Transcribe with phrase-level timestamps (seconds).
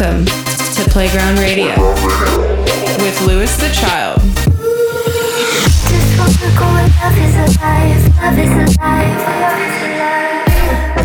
[0.00, 1.76] Welcome to Playground Radio
[3.02, 4.22] with Louis the Child.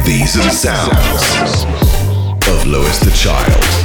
[0.05, 1.65] These are the sounds
[2.47, 3.84] of Louis the Child.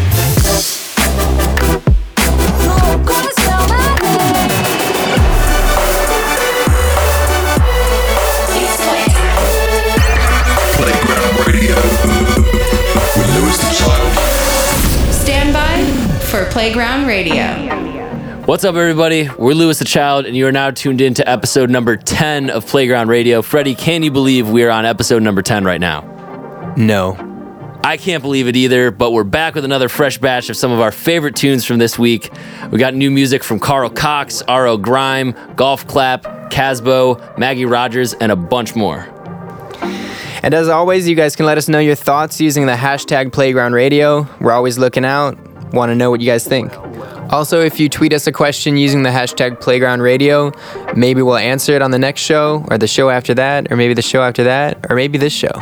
[16.61, 18.45] Playground Radio.
[18.45, 19.31] What's up, everybody?
[19.39, 22.67] We're Louis the Child, and you are now tuned in to episode number 10 of
[22.67, 23.41] Playground Radio.
[23.41, 26.03] Freddy, can you believe we are on episode number 10 right now?
[26.77, 27.17] No.
[27.82, 30.81] I can't believe it either, but we're back with another fresh batch of some of
[30.81, 32.31] our favorite tunes from this week.
[32.70, 38.31] We got new music from Carl Cox, RL Grime, Golf Clap, Kasbo, Maggie Rogers, and
[38.31, 39.09] a bunch more.
[40.43, 43.73] And as always, you guys can let us know your thoughts using the hashtag Playground
[43.73, 44.29] Radio.
[44.43, 45.39] We're always looking out.
[45.73, 46.73] Want to know what you guys think.
[47.33, 50.53] Also, if you tweet us a question using the hashtag Playground Radio,
[50.97, 53.95] maybe we'll answer it on the next show, or the show after that, or maybe
[53.95, 55.53] the show after that, or maybe this show.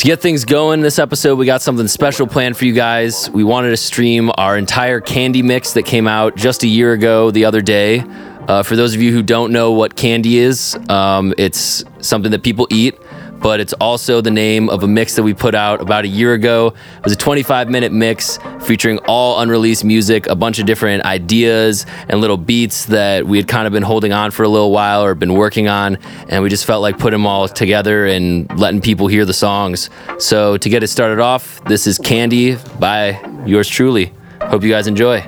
[0.00, 3.28] To get things going this episode, we got something special planned for you guys.
[3.30, 7.30] We wanted to stream our entire candy mix that came out just a year ago
[7.30, 8.02] the other day.
[8.48, 12.42] Uh, for those of you who don't know what candy is, um, it's something that
[12.42, 12.98] people eat,
[13.40, 16.34] but it's also the name of a mix that we put out about a year
[16.34, 16.74] ago.
[16.98, 21.86] It was a 25 minute mix featuring all unreleased music, a bunch of different ideas
[22.08, 25.02] and little beats that we had kind of been holding on for a little while
[25.02, 25.96] or been working on.
[26.28, 29.90] And we just felt like putting them all together and letting people hear the songs.
[30.18, 34.12] So to get it started off, this is Candy by yours truly.
[34.42, 35.20] Hope you guys enjoy.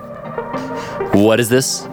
[1.12, 1.86] What is this?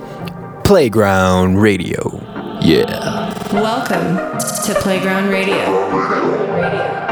[0.64, 2.22] Playground Radio.
[2.62, 3.29] Yeah.
[3.52, 7.09] Welcome to Playground Radio.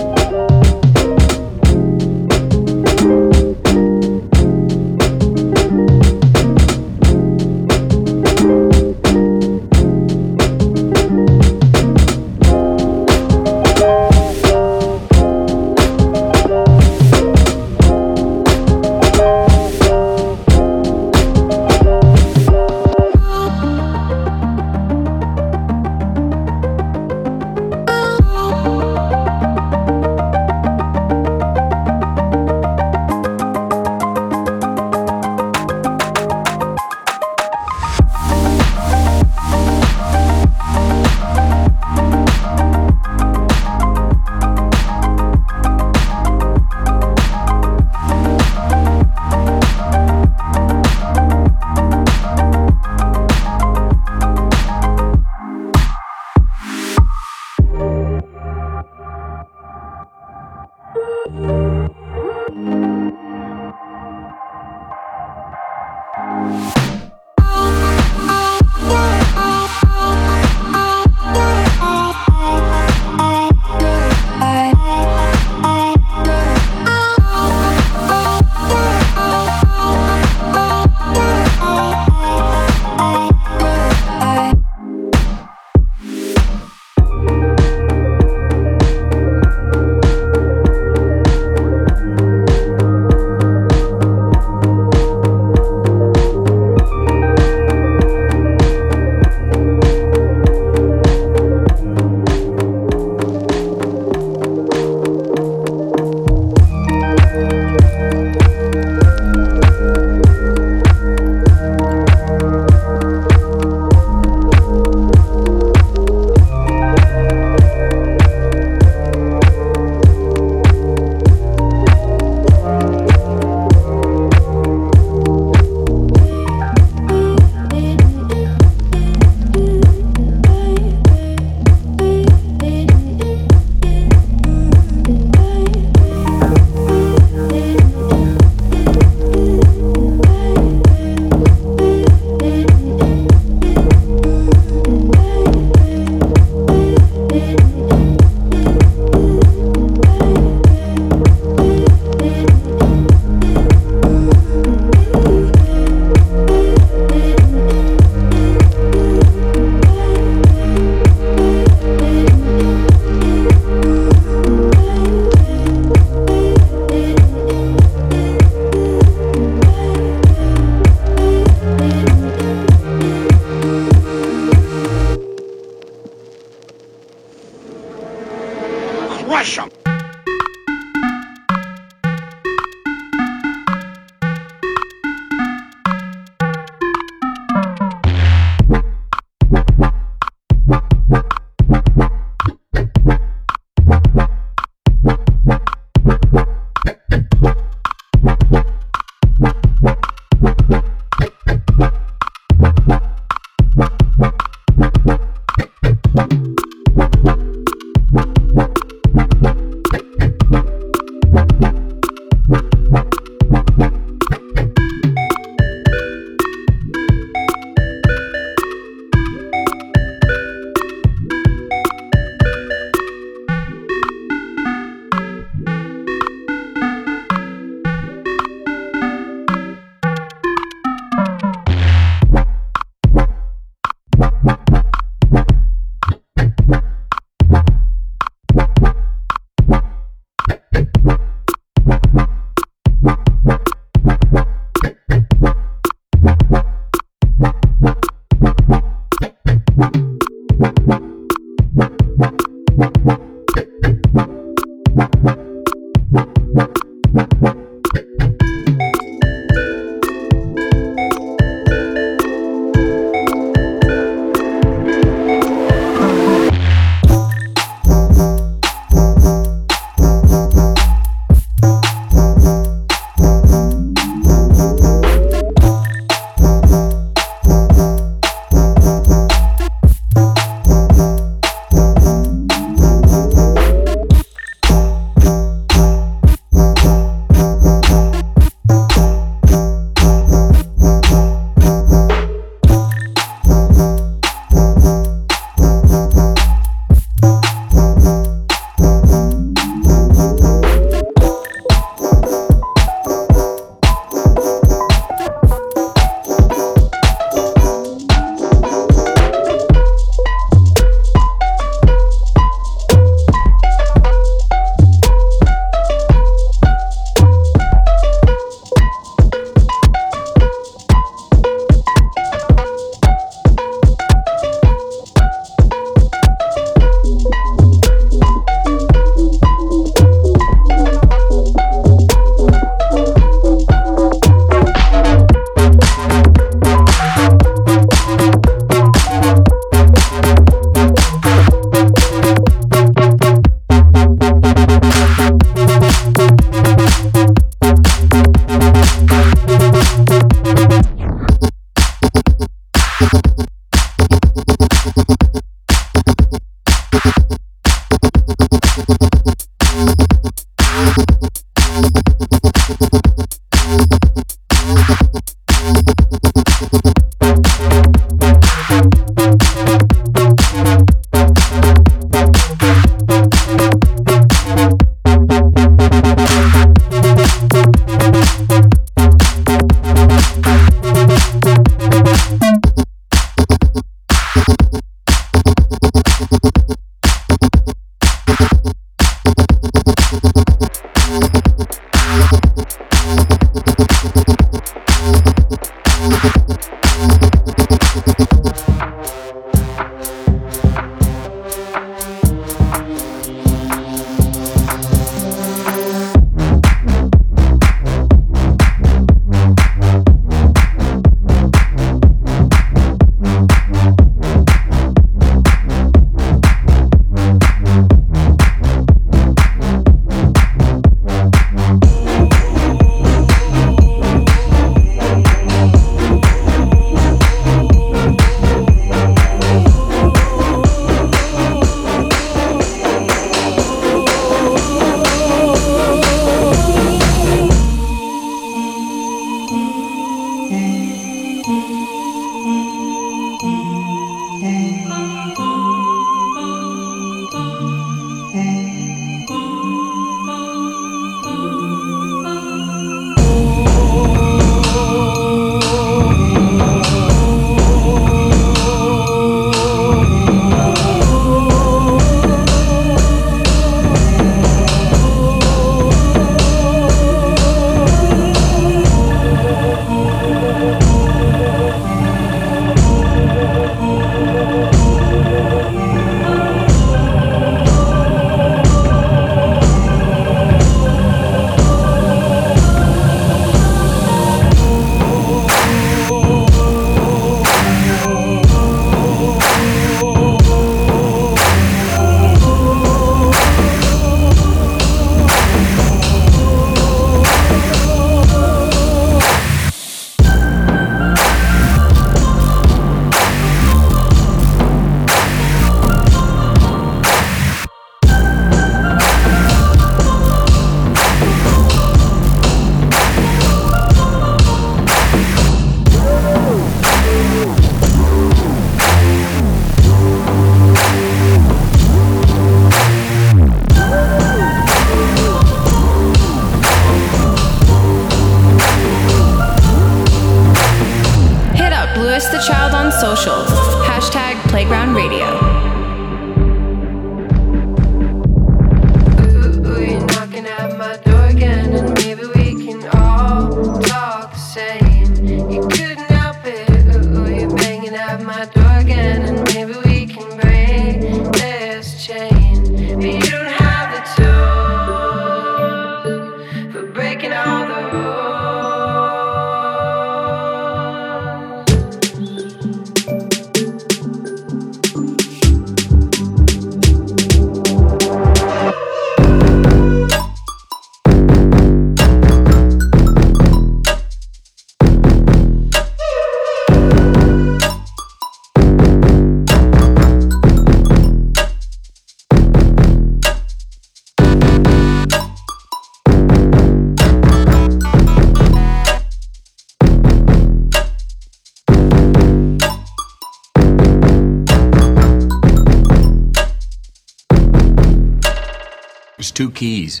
[599.34, 600.00] two keys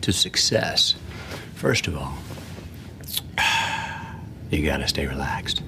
[0.00, 0.96] to success.
[1.54, 2.16] First of all,
[4.50, 5.62] you gotta stay relaxed.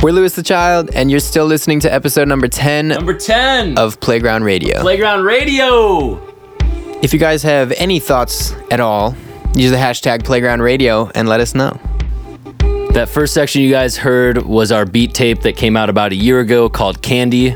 [0.00, 3.98] We're Louis the Child, and you're still listening to episode number 10 Number 10 of
[3.98, 4.80] Playground Radio.
[4.80, 6.24] Playground Radio.
[7.02, 9.16] If you guys have any thoughts at all,
[9.54, 11.78] use the hashtag Playground Radio and let us know.
[12.92, 16.16] That first section you guys heard was our beat tape that came out about a
[16.16, 17.48] year ago called Candy.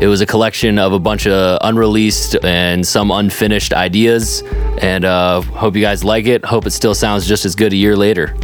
[0.00, 4.42] It was a collection of a bunch of unreleased and some unfinished ideas.
[4.80, 6.46] And uh, hope you guys like it.
[6.46, 8.34] Hope it still sounds just as good a year later.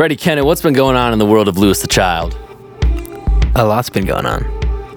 [0.00, 2.34] Freddy Kennett, what's been going on in the world of Louis the Child?
[3.54, 4.46] A lot's been going on.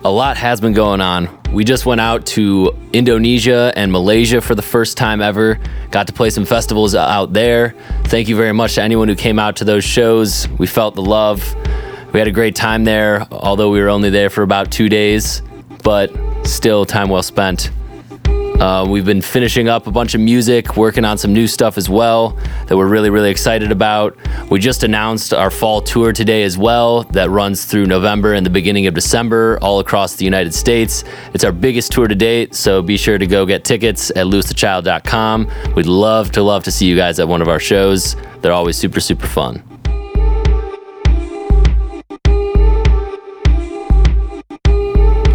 [0.06, 1.28] A lot has been going on.
[1.52, 5.60] We just went out to Indonesia and Malaysia for the first time ever.
[5.92, 7.76] Got to play some festivals out there.
[8.06, 10.48] Thank you very much to anyone who came out to those shows.
[10.58, 11.54] We felt the love.
[12.14, 15.42] We had a great time there, although we were only there for about two days,
[15.84, 16.14] but
[16.46, 17.72] still time well spent.
[18.60, 21.90] Uh, we've been finishing up a bunch of music, working on some new stuff as
[21.90, 22.30] well
[22.68, 24.16] that we're really, really excited about.
[24.50, 28.50] We just announced our fall tour today as well that runs through November and the
[28.50, 31.04] beginning of December all across the United States.
[31.34, 35.74] It's our biggest tour to date, so be sure to go get tickets at louisthechild.com.
[35.76, 38.16] We'd love to love to see you guys at one of our shows.
[38.42, 39.73] They're always super, super fun.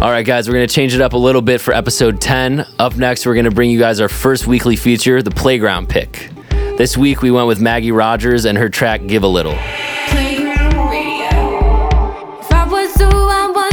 [0.01, 2.65] All right, guys, we're going to change it up a little bit for episode 10.
[2.79, 6.29] Up next, we're going to bring you guys our first weekly feature, the Playground Pick.
[6.49, 9.57] This week, we went with Maggie Rogers and her track Give a Little.
[10.07, 11.89] Playground Radio.
[12.39, 13.69] If I was who I was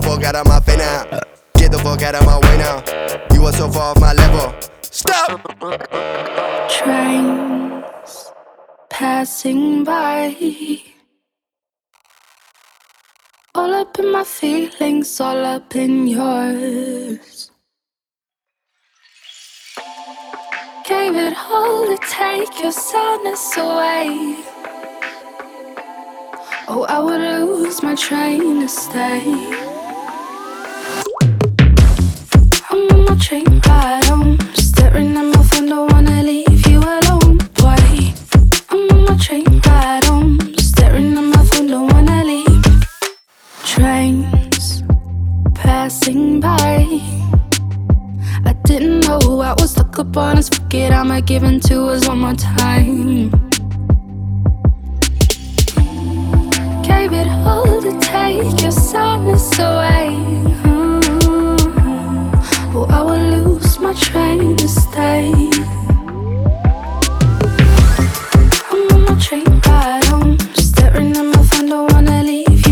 [0.00, 1.20] fuck out of my face now.
[1.54, 2.82] Get the fuck out of my way now.
[3.34, 4.54] You are so far off my level.
[4.82, 5.40] Stop.
[6.70, 8.32] Trains
[8.88, 10.36] passing by.
[13.54, 17.50] All up in my feelings, all up in yours.
[20.86, 24.44] Gave it all to take your sadness away.
[26.68, 29.79] Oh, I would lose my train to stay.
[32.72, 37.38] I'm on my train ride home, staring at my phone, don't wanna leave you alone,
[37.54, 38.14] boy.
[38.70, 42.64] I'm on my train ride home, staring at my phone, don't wanna leave.
[43.64, 44.84] Trains
[45.54, 46.86] passing by.
[48.44, 50.48] I didn't know I was stuck up on us.
[50.48, 53.30] Forget I'ma give in to us one more time.
[56.82, 60.69] Gave it all to take your sadness away.
[62.72, 65.32] I will lose my train to stay.
[68.70, 72.69] I'm on my train ride home, staring at my phone, don't wanna leave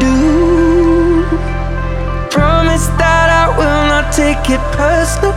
[0.00, 1.24] do.
[2.30, 5.34] Promise that I will not take it personal,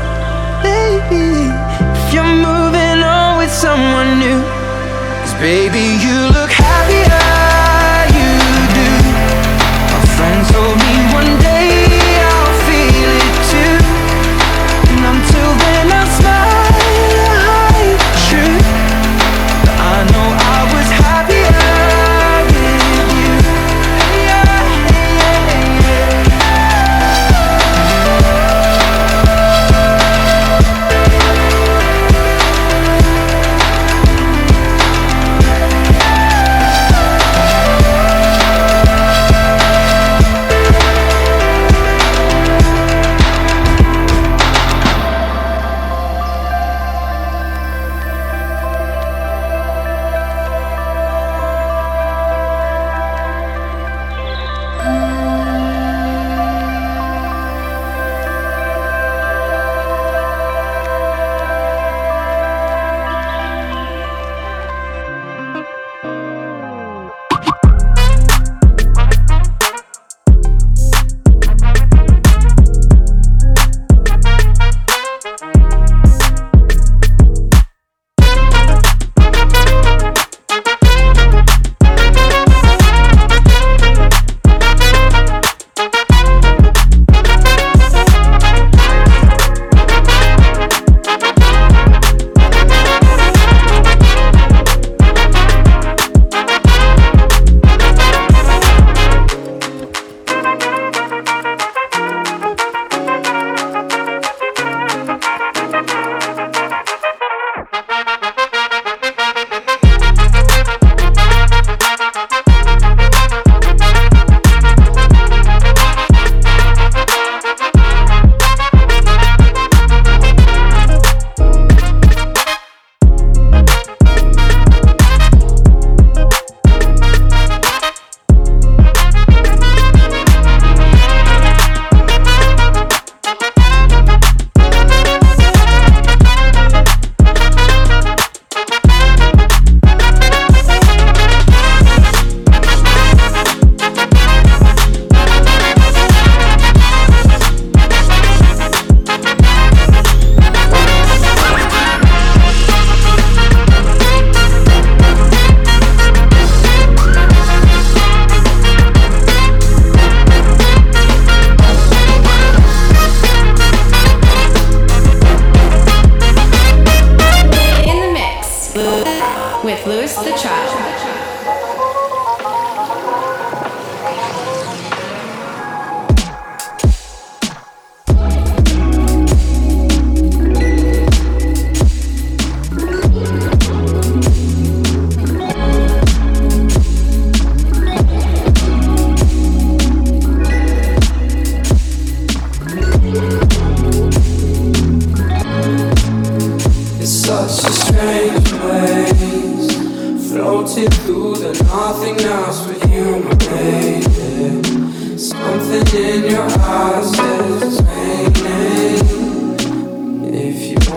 [0.61, 1.49] baby.
[1.97, 4.41] If you're moving on with someone new.
[5.21, 7.40] Cause baby, you look happier,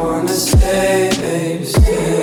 [0.04, 2.13] wanna stay, baby, stay.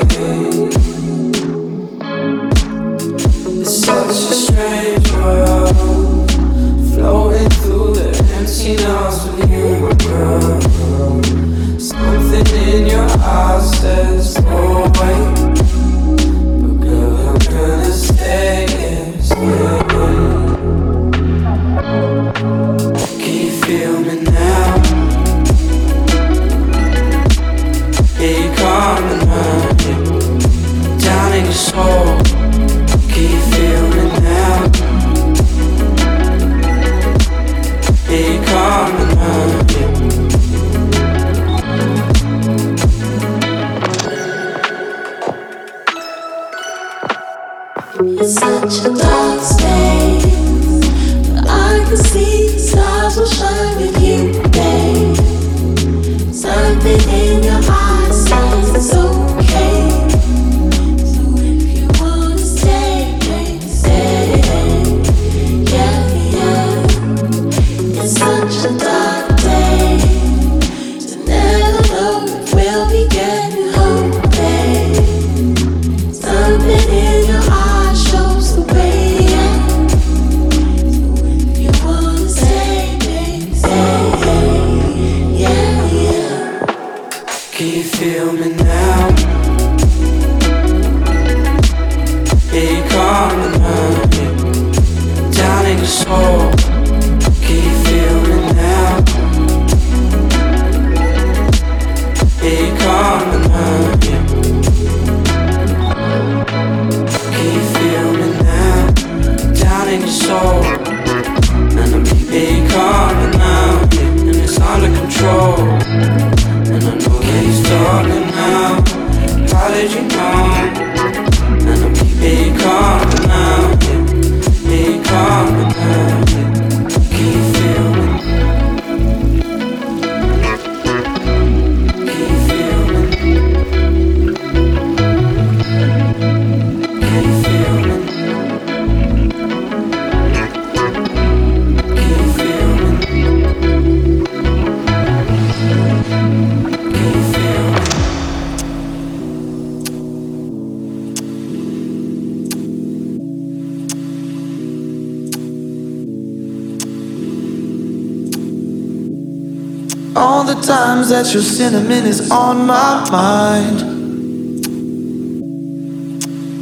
[161.22, 163.78] that your cinnamon is on my mind.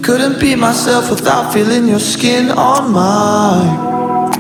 [0.04, 4.32] Couldn't be myself without feeling your skin on mine.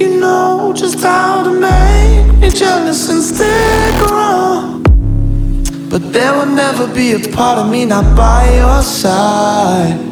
[0.00, 4.82] You know just how to make me jealous and stick around.
[5.88, 10.11] But there will never be a part of me not by your side.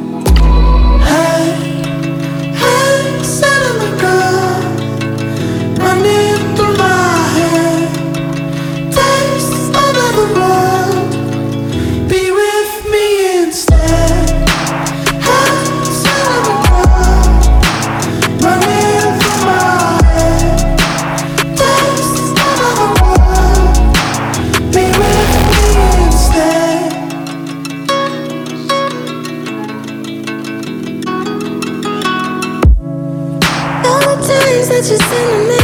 [34.81, 35.59] pictures in the mirror.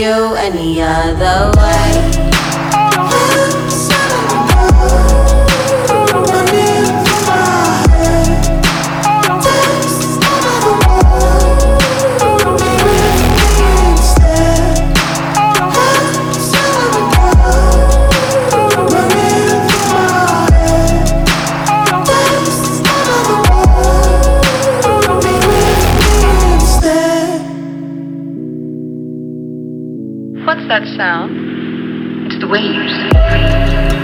[0.00, 1.79] You any other way.
[30.70, 32.30] That sound?
[32.30, 33.99] It's the waves.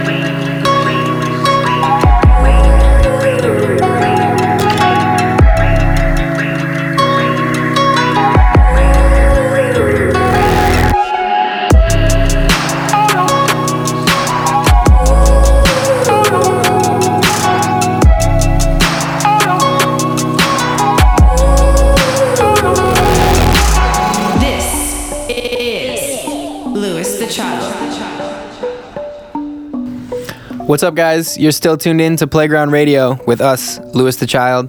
[30.67, 31.39] What's up, guys?
[31.39, 34.69] You're still tuned in to Playground Radio with us, Louis the Child.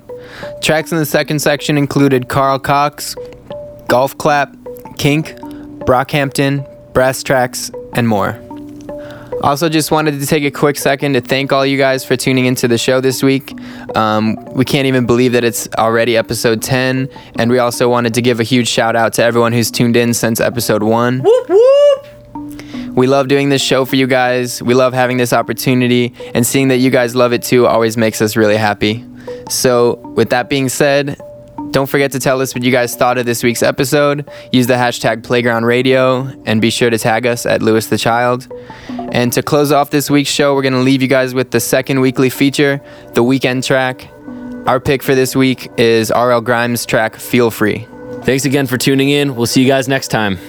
[0.61, 3.15] Tracks in the second section included Carl Cox,
[3.87, 4.55] Golf Clap,
[4.99, 5.29] Kink,
[5.87, 8.39] Brockhampton, Brass Tracks, and more.
[9.41, 12.45] Also, just wanted to take a quick second to thank all you guys for tuning
[12.45, 13.51] into the show this week.
[13.95, 18.21] Um, we can't even believe that it's already episode 10, and we also wanted to
[18.21, 21.23] give a huge shout out to everyone who's tuned in since episode 1.
[22.97, 24.61] We love doing this show for you guys.
[24.61, 28.23] We love having this opportunity, and seeing that you guys love it too always makes
[28.23, 29.05] us really happy.
[29.49, 31.21] So, with that being said,
[31.69, 34.27] don't forget to tell us what you guys thought of this week's episode.
[34.51, 38.51] Use the hashtag Playground Radio and be sure to tag us at Louis the Child.
[39.11, 41.59] And to close off this week's show, we're going to leave you guys with the
[41.59, 42.81] second weekly feature,
[43.13, 44.09] the weekend track.
[44.65, 47.87] Our pick for this week is RL Grimes' track Feel Free.
[48.23, 49.35] Thanks again for tuning in.
[49.35, 50.39] We'll see you guys next time.